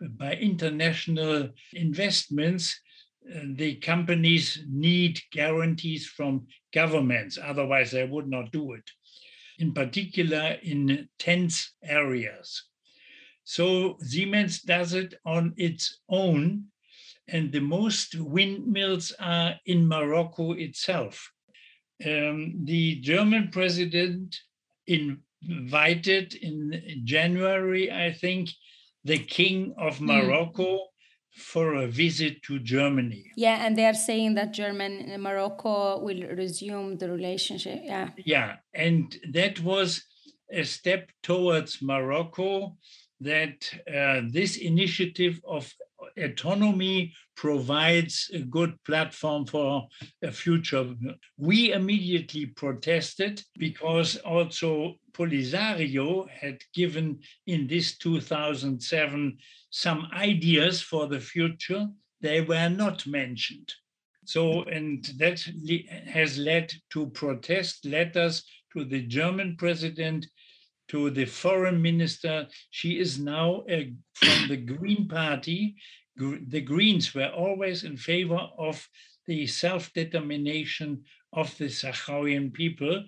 by 0.00 0.34
international 0.34 1.50
investments. 1.74 2.80
The 3.56 3.76
companies 3.76 4.64
need 4.68 5.20
guarantees 5.32 6.06
from 6.06 6.46
governments, 6.72 7.38
otherwise, 7.42 7.90
they 7.90 8.04
would 8.04 8.28
not 8.28 8.52
do 8.52 8.72
it, 8.72 8.90
in 9.58 9.72
particular 9.72 10.56
in 10.62 11.08
tense 11.18 11.74
areas. 11.82 12.64
So 13.44 13.96
Siemens 14.00 14.62
does 14.62 14.94
it 14.94 15.14
on 15.24 15.54
its 15.56 16.00
own, 16.08 16.64
and 17.28 17.52
the 17.52 17.60
most 17.60 18.14
windmills 18.14 19.12
are 19.18 19.56
in 19.66 19.86
Morocco 19.86 20.52
itself. 20.52 21.30
Um, 22.04 22.64
the 22.64 22.96
German 23.00 23.50
president 23.50 24.36
invited 24.86 26.34
in 26.34 27.02
January, 27.04 27.90
I 27.90 28.12
think, 28.12 28.50
the 29.04 29.18
king 29.18 29.74
of 29.78 29.98
hmm. 29.98 30.06
Morocco 30.06 30.76
mm. 30.76 30.86
For 31.32 31.74
a 31.74 31.86
visit 31.86 32.42
to 32.42 32.58
Germany. 32.58 33.24
Yeah, 33.36 33.64
and 33.64 33.76
they 33.76 33.86
are 33.86 33.94
saying 33.94 34.34
that 34.34 34.52
German 34.52 35.10
and 35.10 35.22
Morocco 35.22 36.00
will 36.00 36.22
resume 36.36 36.96
the 36.98 37.10
relationship. 37.10 37.80
Yeah. 37.82 38.10
Yeah, 38.16 38.56
and 38.74 39.16
that 39.32 39.60
was 39.60 40.04
a 40.50 40.64
step 40.64 41.10
towards 41.22 41.78
Morocco 41.82 42.76
that 43.20 43.68
uh, 43.92 44.22
this 44.30 44.56
initiative 44.56 45.40
of 45.46 45.72
autonomy 46.16 47.12
provides 47.36 48.30
a 48.32 48.40
good 48.40 48.74
platform 48.84 49.46
for 49.46 49.86
a 50.22 50.32
future. 50.32 50.94
We 51.36 51.72
immediately 51.72 52.46
protested 52.46 53.42
because 53.58 54.16
also 54.16 54.96
Polisario 55.12 56.28
had 56.28 56.58
given 56.74 57.20
in 57.46 57.66
this 57.66 57.96
2007 57.98 59.38
some 59.70 60.08
ideas 60.12 60.80
for 60.80 61.06
the 61.06 61.20
future. 61.20 61.86
They 62.20 62.40
were 62.40 62.68
not 62.68 63.06
mentioned. 63.06 63.72
So, 64.24 64.64
and 64.64 65.04
that 65.16 65.40
has 66.06 66.36
led 66.38 66.72
to 66.90 67.10
protest 67.10 67.86
letters 67.86 68.44
to 68.76 68.84
the 68.84 69.02
German 69.02 69.56
president 69.56 70.26
to 70.88 71.10
the 71.10 71.24
foreign 71.26 71.80
minister. 71.80 72.46
She 72.70 72.98
is 72.98 73.18
now 73.18 73.64
a, 73.68 73.92
from 74.14 74.48
the 74.48 74.56
Green 74.56 75.08
Party. 75.08 75.76
The 76.16 76.60
Greens 76.60 77.14
were 77.14 77.28
always 77.28 77.84
in 77.84 77.96
favor 77.96 78.48
of 78.58 78.86
the 79.26 79.46
self 79.46 79.92
determination 79.92 81.04
of 81.32 81.56
the 81.58 81.66
Sahrawian 81.66 82.52
people. 82.52 83.04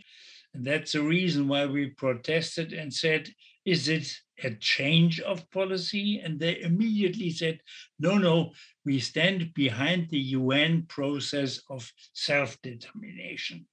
And 0.55 0.65
that's 0.65 0.93
the 0.93 1.03
reason 1.03 1.49
why 1.49 1.67
we 1.67 1.91
protested 1.91 2.73
and 2.73 2.93
said, 2.93 3.29
Is 3.65 3.89
it 3.89 4.13
a 4.43 4.51
change 4.55 5.21
of 5.21 5.51
policy? 5.51 6.21
And 6.23 6.39
they 6.39 6.61
immediately 6.61 7.31
said, 7.31 7.61
No, 7.99 8.19
no, 8.19 8.53
we 8.85 9.01
stand 9.01 9.55
behind 9.55 10.09
the 10.11 10.19
UN 10.19 10.85
process 10.89 11.61
of 11.71 11.91
self 12.13 12.61
determination. 12.63 13.67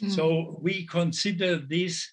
Mm. 0.00 0.10
So 0.10 0.58
we 0.60 0.86
consider 0.86 1.56
this 1.58 2.10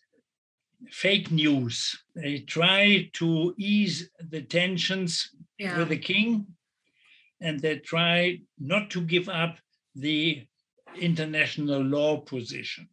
fake 0.89 1.31
news. 1.31 1.95
They 2.15 2.39
try 2.39 3.09
to 3.13 3.53
ease 3.57 4.09
the 4.29 4.41
tensions 4.41 5.29
yeah. 5.57 5.77
with 5.77 5.89
the 5.89 5.97
king, 5.97 6.47
and 7.39 7.59
they 7.59 7.77
try 7.77 8.41
not 8.59 8.89
to 8.91 9.01
give 9.01 9.29
up 9.29 9.57
the 9.95 10.45
international 10.99 11.81
law 11.81 12.17
position. 12.17 12.87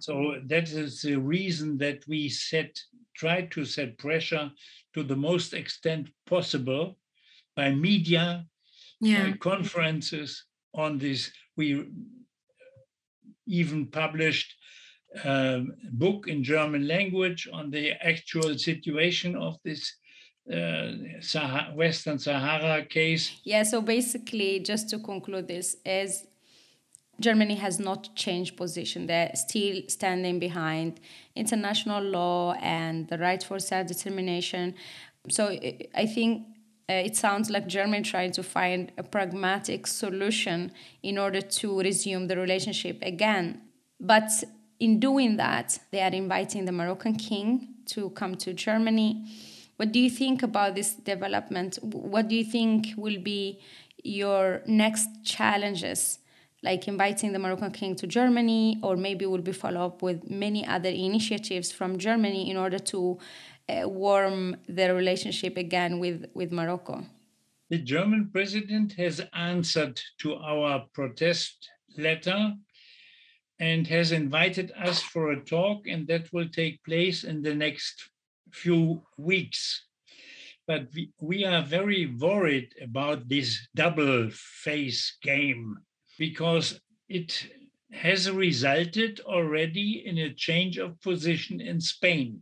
So 0.00 0.36
that 0.46 0.70
is 0.70 1.02
the 1.02 1.16
reason 1.16 1.76
that 1.78 2.06
we 2.08 2.28
set 2.28 2.78
try 3.16 3.42
to 3.42 3.64
set 3.66 3.98
pressure 3.98 4.50
to 4.94 5.02
the 5.02 5.16
most 5.16 5.52
extent 5.52 6.08
possible 6.26 6.96
by 7.54 7.70
media, 7.70 8.46
yeah. 9.00 9.30
by 9.30 9.36
conferences 9.36 10.44
on 10.74 10.96
this. 10.96 11.30
We 11.56 11.90
even 13.46 13.86
published 13.86 14.54
um, 15.24 15.74
book 15.92 16.28
in 16.28 16.42
German 16.44 16.86
language 16.86 17.48
on 17.52 17.70
the 17.70 17.92
actual 18.06 18.56
situation 18.56 19.36
of 19.36 19.56
this 19.64 19.96
uh, 20.52 20.92
Sahara, 21.20 21.72
Western 21.74 22.18
Sahara 22.18 22.84
case. 22.84 23.40
Yeah, 23.44 23.62
so 23.62 23.80
basically, 23.80 24.60
just 24.60 24.88
to 24.90 24.98
conclude 24.98 25.48
this, 25.48 25.76
is 25.84 26.26
Germany 27.20 27.54
has 27.56 27.78
not 27.78 28.14
changed 28.14 28.56
position. 28.56 29.06
They're 29.06 29.32
still 29.34 29.82
standing 29.88 30.38
behind 30.38 31.00
international 31.36 32.02
law 32.02 32.54
and 32.60 33.08
the 33.08 33.18
right 33.18 33.42
for 33.42 33.58
self-determination. 33.58 34.74
So 35.28 35.48
I 35.94 36.06
think 36.06 36.46
uh, 36.88 36.94
it 36.94 37.16
sounds 37.16 37.50
like 37.50 37.66
Germany 37.68 38.02
trying 38.02 38.32
to 38.32 38.42
find 38.42 38.90
a 38.96 39.02
pragmatic 39.02 39.86
solution 39.86 40.72
in 41.02 41.18
order 41.18 41.42
to 41.42 41.80
resume 41.80 42.26
the 42.26 42.36
relationship 42.36 42.98
again. 43.02 43.60
But 44.00 44.30
in 44.80 44.98
doing 44.98 45.36
that, 45.36 45.78
they 45.90 46.00
are 46.00 46.10
inviting 46.10 46.64
the 46.64 46.72
Moroccan 46.72 47.14
king 47.14 47.68
to 47.86 48.10
come 48.10 48.34
to 48.36 48.54
Germany. 48.54 49.26
What 49.76 49.92
do 49.92 50.00
you 50.00 50.10
think 50.10 50.42
about 50.42 50.74
this 50.74 50.94
development? 50.94 51.78
What 51.82 52.28
do 52.28 52.34
you 52.34 52.44
think 52.44 52.88
will 52.96 53.20
be 53.20 53.60
your 54.02 54.62
next 54.66 55.08
challenges? 55.24 56.18
Like 56.62 56.88
inviting 56.88 57.32
the 57.32 57.38
Moroccan 57.38 57.70
king 57.70 57.94
to 57.96 58.06
Germany, 58.06 58.78
or 58.82 58.96
maybe 58.96 59.24
will 59.26 59.40
be 59.42 59.52
follow 59.52 59.86
up 59.86 60.02
with 60.02 60.28
many 60.28 60.66
other 60.66 60.90
initiatives 60.90 61.72
from 61.72 61.98
Germany 61.98 62.50
in 62.50 62.56
order 62.56 62.78
to 62.78 63.18
uh, 63.68 63.88
warm 63.88 64.56
the 64.68 64.94
relationship 64.94 65.56
again 65.56 65.98
with, 65.98 66.26
with 66.34 66.52
Morocco. 66.52 67.04
The 67.70 67.78
German 67.78 68.30
president 68.32 68.92
has 68.94 69.22
answered 69.32 70.00
to 70.18 70.34
our 70.34 70.86
protest 70.92 71.70
letter 71.96 72.54
and 73.60 73.86
has 73.86 74.10
invited 74.10 74.72
us 74.72 75.02
for 75.02 75.30
a 75.30 75.44
talk, 75.44 75.86
and 75.86 76.08
that 76.08 76.32
will 76.32 76.48
take 76.48 76.82
place 76.82 77.24
in 77.24 77.42
the 77.42 77.54
next 77.54 78.10
few 78.50 79.02
weeks. 79.18 79.84
But 80.66 80.88
we, 80.94 81.12
we 81.20 81.44
are 81.44 81.62
very 81.62 82.06
worried 82.06 82.74
about 82.82 83.28
this 83.28 83.68
double 83.74 84.30
face 84.30 85.18
game 85.22 85.76
because 86.18 86.80
it 87.08 87.46
has 87.92 88.30
resulted 88.30 89.20
already 89.26 90.06
in 90.06 90.16
a 90.18 90.32
change 90.32 90.78
of 90.78 91.00
position 91.02 91.60
in 91.60 91.80
Spain. 91.80 92.40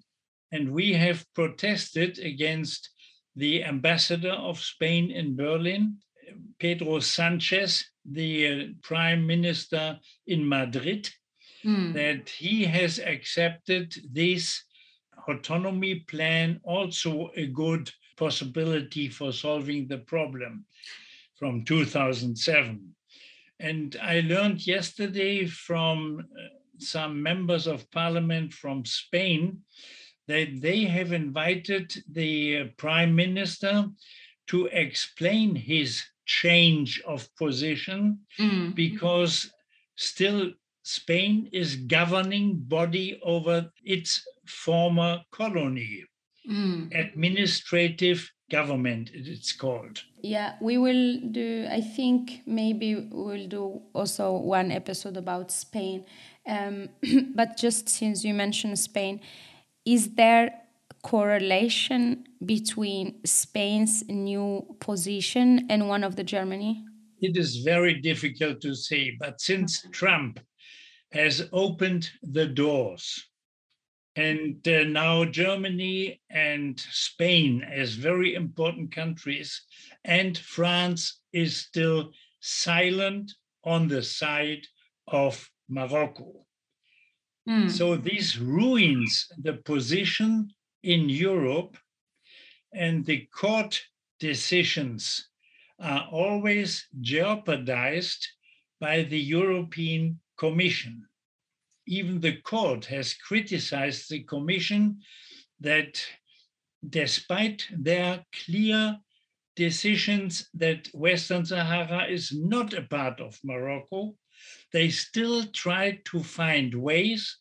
And 0.52 0.72
we 0.72 0.92
have 0.92 1.26
protested 1.34 2.18
against 2.18 2.90
the 3.34 3.64
ambassador 3.64 4.32
of 4.32 4.60
Spain 4.60 5.10
in 5.10 5.36
Berlin, 5.36 5.96
Pedro 6.58 7.00
Sanchez, 7.00 7.84
the 8.12 8.48
uh, 8.48 8.64
prime 8.82 9.26
minister 9.26 9.98
in 10.26 10.48
Madrid, 10.48 11.08
mm. 11.64 11.92
that 11.94 12.28
he 12.28 12.64
has 12.64 12.98
accepted 12.98 13.94
this 14.12 14.64
autonomy 15.28 15.96
plan 16.08 16.60
also 16.64 17.30
a 17.36 17.46
good 17.46 17.90
possibility 18.16 19.08
for 19.08 19.32
solving 19.32 19.86
the 19.86 19.98
problem 19.98 20.64
from 21.38 21.64
2007. 21.64 22.94
And 23.60 23.96
I 24.02 24.20
learned 24.20 24.66
yesterday 24.66 25.46
from 25.46 26.20
uh, 26.20 26.42
some 26.78 27.22
members 27.22 27.66
of 27.66 27.90
parliament 27.90 28.52
from 28.52 28.84
Spain 28.84 29.60
that 30.28 30.60
they 30.60 30.84
have 30.84 31.12
invited 31.12 31.92
the 32.10 32.58
uh, 32.58 32.64
prime 32.76 33.14
minister 33.14 33.86
to 34.48 34.66
explain 34.66 35.54
his 35.54 36.04
change 36.28 37.02
of 37.06 37.34
position 37.36 38.20
mm. 38.38 38.74
because 38.74 39.50
still 39.96 40.52
Spain 40.82 41.48
is 41.52 41.76
governing 41.76 42.56
body 42.56 43.18
over 43.24 43.70
its 43.82 44.22
former 44.46 45.20
colony. 45.32 46.04
Mm. 46.48 46.88
Administrative 46.94 48.30
government, 48.50 49.10
it's 49.12 49.52
called. 49.52 50.02
Yeah, 50.22 50.54
we 50.60 50.78
will 50.78 51.20
do, 51.30 51.66
I 51.70 51.80
think 51.80 52.42
maybe 52.46 53.08
we'll 53.10 53.48
do 53.48 53.82
also 53.94 54.32
one 54.32 54.70
episode 54.70 55.16
about 55.16 55.50
Spain. 55.50 56.04
Um, 56.46 56.88
but 57.34 57.56
just 57.56 57.88
since 57.88 58.24
you 58.24 58.34
mentioned 58.34 58.78
Spain, 58.78 59.20
is 59.84 60.14
there 60.14 60.52
correlation 61.08 62.22
between 62.44 63.14
Spain's 63.24 64.06
new 64.08 64.76
position 64.78 65.66
and 65.70 65.88
one 65.88 66.04
of 66.04 66.16
the 66.16 66.22
Germany? 66.22 66.84
It 67.22 67.34
is 67.38 67.64
very 67.64 67.94
difficult 67.94 68.60
to 68.60 68.74
say, 68.74 69.16
but 69.18 69.40
since 69.40 69.86
Trump 69.90 70.38
has 71.12 71.48
opened 71.50 72.10
the 72.22 72.46
doors, 72.46 73.24
and 74.16 74.56
uh, 74.68 74.84
now 74.84 75.24
Germany 75.24 76.20
and 76.28 76.78
Spain 76.90 77.62
as 77.62 77.94
very 77.94 78.34
important 78.34 78.94
countries, 78.94 79.62
and 80.04 80.36
France 80.36 81.22
is 81.32 81.56
still 81.56 82.10
silent 82.40 83.32
on 83.64 83.88
the 83.88 84.02
side 84.02 84.66
of 85.06 85.48
Morocco. 85.70 86.44
Mm. 87.48 87.70
So 87.70 87.96
this 87.96 88.36
ruins 88.36 89.26
the 89.42 89.54
position 89.54 90.50
in 90.82 91.08
Europe, 91.08 91.76
and 92.72 93.04
the 93.04 93.26
court 93.34 93.80
decisions 94.20 95.28
are 95.80 96.08
always 96.10 96.86
jeopardized 97.00 98.26
by 98.80 99.02
the 99.02 99.18
European 99.18 100.20
Commission. 100.36 101.06
Even 101.86 102.20
the 102.20 102.36
court 102.42 102.84
has 102.86 103.14
criticized 103.14 104.10
the 104.10 104.22
Commission 104.24 105.00
that 105.60 106.04
despite 106.88 107.66
their 107.72 108.24
clear 108.44 108.98
decisions 109.56 110.48
that 110.54 110.86
Western 110.94 111.44
Sahara 111.44 112.06
is 112.06 112.32
not 112.32 112.72
a 112.74 112.82
part 112.82 113.20
of 113.20 113.38
Morocco, 113.42 114.14
they 114.72 114.88
still 114.88 115.44
try 115.46 116.00
to 116.04 116.22
find 116.22 116.74
ways 116.74 117.38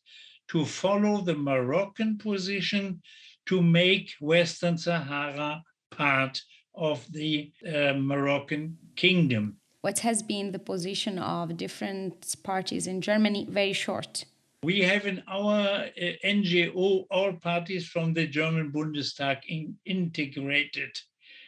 to 0.48 0.66
follow 0.66 1.22
the 1.22 1.36
Moroccan 1.36 2.18
position 2.18 3.02
to 3.48 3.62
make 3.62 4.14
Western 4.20 4.78
Sahara 4.78 5.64
part 5.90 6.42
of 6.76 7.06
the 7.12 7.52
uh, 7.66 7.94
Moroccan 7.94 8.78
kingdom. 8.96 9.58
What 9.82 10.00
has 10.00 10.22
been 10.22 10.52
the 10.52 10.60
position 10.60 11.18
of 11.18 11.58
different 11.58 12.36
parties 12.44 12.88
in 12.88 13.02
Germany? 13.02 13.48
Very 13.50 13.74
short. 13.74 14.26
We 14.64 14.82
have 14.82 15.06
in 15.06 15.24
our 15.28 15.86
uh, 15.86 16.14
NGO 16.26 17.06
all 17.10 17.34
parties 17.34 17.88
from 17.88 18.14
the 18.14 18.28
German 18.28 18.72
Bundestag 18.72 19.38
in, 19.48 19.76
integrated, 19.86 20.92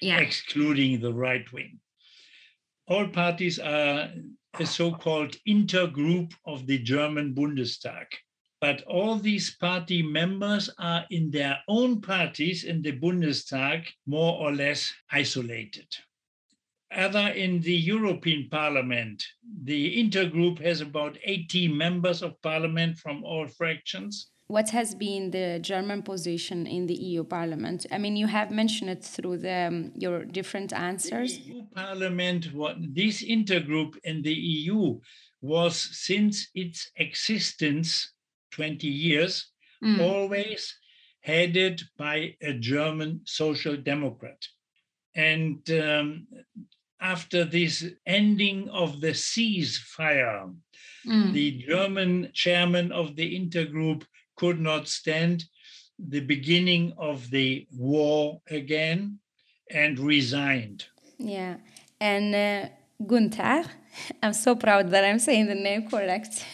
Yeah. 0.01 0.19
excluding 0.19 1.01
the 1.01 1.13
right 1.13 1.51
wing. 1.51 1.79
All 2.88 3.07
parties 3.07 3.59
are 3.59 4.09
a 4.59 4.65
so-called 4.65 5.35
intergroup 5.47 6.33
of 6.45 6.65
the 6.65 6.79
German 6.79 7.35
Bundestag. 7.35 8.05
But 8.62 8.84
all 8.84 9.15
these 9.15 9.56
party 9.56 10.04
members 10.04 10.69
are 10.78 11.06
in 11.10 11.32
their 11.32 11.60
own 11.67 12.02
parties 12.02 12.65
in 12.65 12.82
the 12.82 12.91
Bundestag 12.91 13.88
more 14.06 14.38
or 14.38 14.52
less 14.52 14.93
isolated. 15.12 15.88
Other 16.91 17.30
in 17.30 17.62
the 17.62 17.76
European 17.76 18.50
Parliament, 18.50 19.24
the 19.63 20.04
intergroup 20.04 20.60
has 20.60 20.82
about 20.82 21.17
80 21.24 21.67
members 21.69 22.22
of 22.22 22.41
parliament 22.41 22.98
from 22.98 23.24
all 23.24 23.48
fractions. 23.48 24.32
What 24.48 24.72
has 24.72 24.95
been 24.95 25.30
the 25.30 25.60
German 25.62 26.02
position 26.02 26.65
in 26.65 26.88
the 26.88 26.95
EU 26.95 27.24
Parliament? 27.24 27.86
I 27.91 28.00
mean, 28.00 28.15
you 28.15 28.26
have 28.26 28.50
mentioned 28.50 28.89
it 28.89 29.06
through 29.06 29.38
the, 29.38 29.67
um, 29.67 29.91
your 29.93 30.26
different 30.26 30.74
answers. 30.74 31.38
The 31.38 31.43
EU 31.43 31.63
Parliament, 31.76 32.52
what 32.54 32.78
this 32.80 33.24
intergroup 33.24 33.95
in 34.04 34.24
the 34.24 34.34
EU 34.34 35.00
was 35.41 35.76
since 35.78 36.50
its 36.56 36.89
existence 36.95 38.12
20 38.51 38.88
years, 38.88 39.51
Mm. 39.81 39.99
always 40.01 40.77
headed 41.21 41.81
by 41.97 42.35
a 42.41 42.53
German 42.53 43.21
social 43.25 43.77
democrat. 43.77 44.41
And 45.15 45.69
um, 45.71 46.27
after 46.99 47.45
this 47.45 47.85
ending 48.05 48.69
of 48.69 48.99
the 49.01 49.13
ceasefire, 49.13 50.53
Mm. 51.05 51.31
the 51.33 51.51
German 51.67 52.29
chairman 52.33 52.91
of 52.91 53.15
the 53.15 53.27
intergroup 53.39 54.03
could 54.35 54.59
not 54.59 54.88
stand 54.88 55.45
the 55.97 56.19
beginning 56.19 56.93
of 56.97 57.29
the 57.29 57.67
war 57.71 58.41
again 58.49 59.19
and 59.71 59.97
resigned. 59.99 60.85
Yeah. 61.17 61.57
And 62.01 62.35
uh, 62.35 62.69
Gunther, 63.05 63.63
I'm 64.23 64.33
so 64.33 64.55
proud 64.55 64.91
that 64.91 65.03
I'm 65.05 65.19
saying 65.19 65.47
the 65.47 65.55
name 65.55 65.89
correct. 65.89 66.45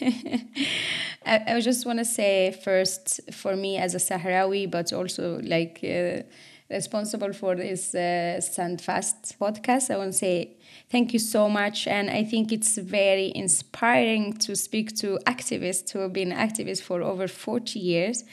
I, 1.26 1.42
I 1.56 1.60
just 1.60 1.84
want 1.84 1.98
to 1.98 2.04
say 2.04 2.56
first, 2.64 3.20
for 3.32 3.56
me 3.56 3.78
as 3.78 3.94
a 3.94 3.98
Sahrawi, 3.98 4.70
but 4.70 4.92
also 4.92 5.40
like 5.42 5.80
uh, 5.82 6.22
responsible 6.70 7.32
for 7.32 7.56
this 7.56 7.94
uh, 7.94 8.40
Standfast 8.40 9.36
podcast, 9.38 9.90
I 9.90 9.98
want 9.98 10.12
to 10.12 10.18
say 10.18 10.56
thank 10.90 11.12
you 11.12 11.18
so 11.18 11.48
much. 11.48 11.86
And 11.86 12.10
I 12.10 12.24
think 12.24 12.52
it's 12.52 12.78
very 12.78 13.32
inspiring 13.34 14.34
to 14.38 14.54
speak 14.54 14.96
to 14.96 15.18
activists 15.26 15.90
who 15.90 16.00
have 16.00 16.12
been 16.12 16.30
activists 16.30 16.82
for 16.82 17.02
over 17.02 17.28
40 17.28 17.78
years 17.78 18.24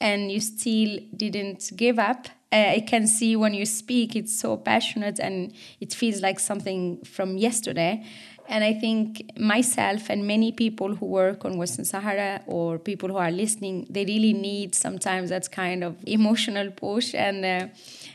and 0.00 0.30
you 0.30 0.40
still 0.40 1.00
didn't 1.16 1.72
give 1.76 1.98
up. 1.98 2.28
Uh, 2.50 2.76
I 2.76 2.84
can 2.86 3.06
see 3.06 3.36
when 3.36 3.52
you 3.52 3.66
speak, 3.66 4.16
it's 4.16 4.38
so 4.38 4.56
passionate 4.56 5.18
and 5.18 5.52
it 5.80 5.92
feels 5.92 6.22
like 6.22 6.40
something 6.40 7.04
from 7.04 7.36
yesterday. 7.36 8.04
And 8.50 8.64
I 8.64 8.72
think 8.72 9.30
myself 9.38 10.08
and 10.08 10.26
many 10.26 10.52
people 10.52 10.94
who 10.94 11.04
work 11.04 11.44
on 11.44 11.58
Western 11.58 11.84
Sahara 11.84 12.40
or 12.46 12.78
people 12.78 13.10
who 13.10 13.16
are 13.16 13.30
listening, 13.30 13.86
they 13.90 14.06
really 14.06 14.32
need 14.32 14.74
sometimes 14.74 15.28
that 15.28 15.50
kind 15.52 15.84
of 15.84 15.96
emotional 16.06 16.70
push 16.70 17.14
and 17.14 17.44
uh, 17.44 17.68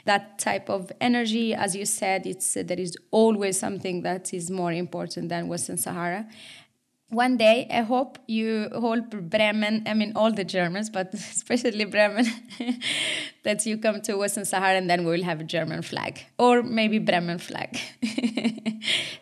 that 0.05 0.39
type 0.39 0.69
of 0.69 0.91
energy. 0.99 1.53
As 1.53 1.75
you 1.75 1.85
said, 1.85 2.25
it's 2.25 2.57
uh, 2.57 2.63
there 2.65 2.79
is 2.79 2.97
always 3.11 3.59
something 3.59 4.01
that 4.01 4.33
is 4.33 4.49
more 4.49 4.73
important 4.73 5.29
than 5.29 5.47
Western 5.47 5.77
Sahara 5.77 6.25
one 7.13 7.37
day 7.37 7.67
I 7.71 7.81
hope 7.81 8.17
you 8.27 8.69
hold 8.73 9.29
Bremen, 9.29 9.83
I 9.85 9.93
mean 9.93 10.13
all 10.15 10.31
the 10.31 10.43
Germans, 10.43 10.89
but 10.89 11.13
especially 11.13 11.85
Bremen, 11.85 12.25
that 13.43 13.65
you 13.65 13.77
come 13.77 14.01
to 14.01 14.15
Western 14.15 14.45
Sahara 14.45 14.77
and 14.77 14.89
then 14.89 15.05
we 15.05 15.11
will 15.11 15.23
have 15.23 15.39
a 15.39 15.43
German 15.43 15.81
flag 15.81 16.25
or 16.37 16.63
maybe 16.63 16.99
Bremen 16.99 17.37
flag. 17.37 17.79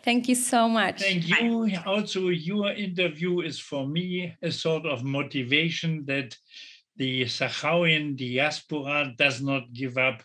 Thank 0.04 0.28
you 0.28 0.34
so 0.34 0.68
much. 0.68 1.00
Thank 1.00 1.28
you. 1.28 1.70
Also, 1.86 2.28
your 2.28 2.72
interview 2.72 3.40
is 3.40 3.58
for 3.60 3.86
me 3.86 4.34
a 4.42 4.50
sort 4.50 4.84
of 4.86 5.04
motivation 5.04 6.04
that 6.06 6.36
the 6.96 7.22
Sahrawian 7.24 8.16
diaspora 8.16 9.12
does 9.16 9.40
not 9.40 9.72
give 9.72 9.96
up 9.96 10.22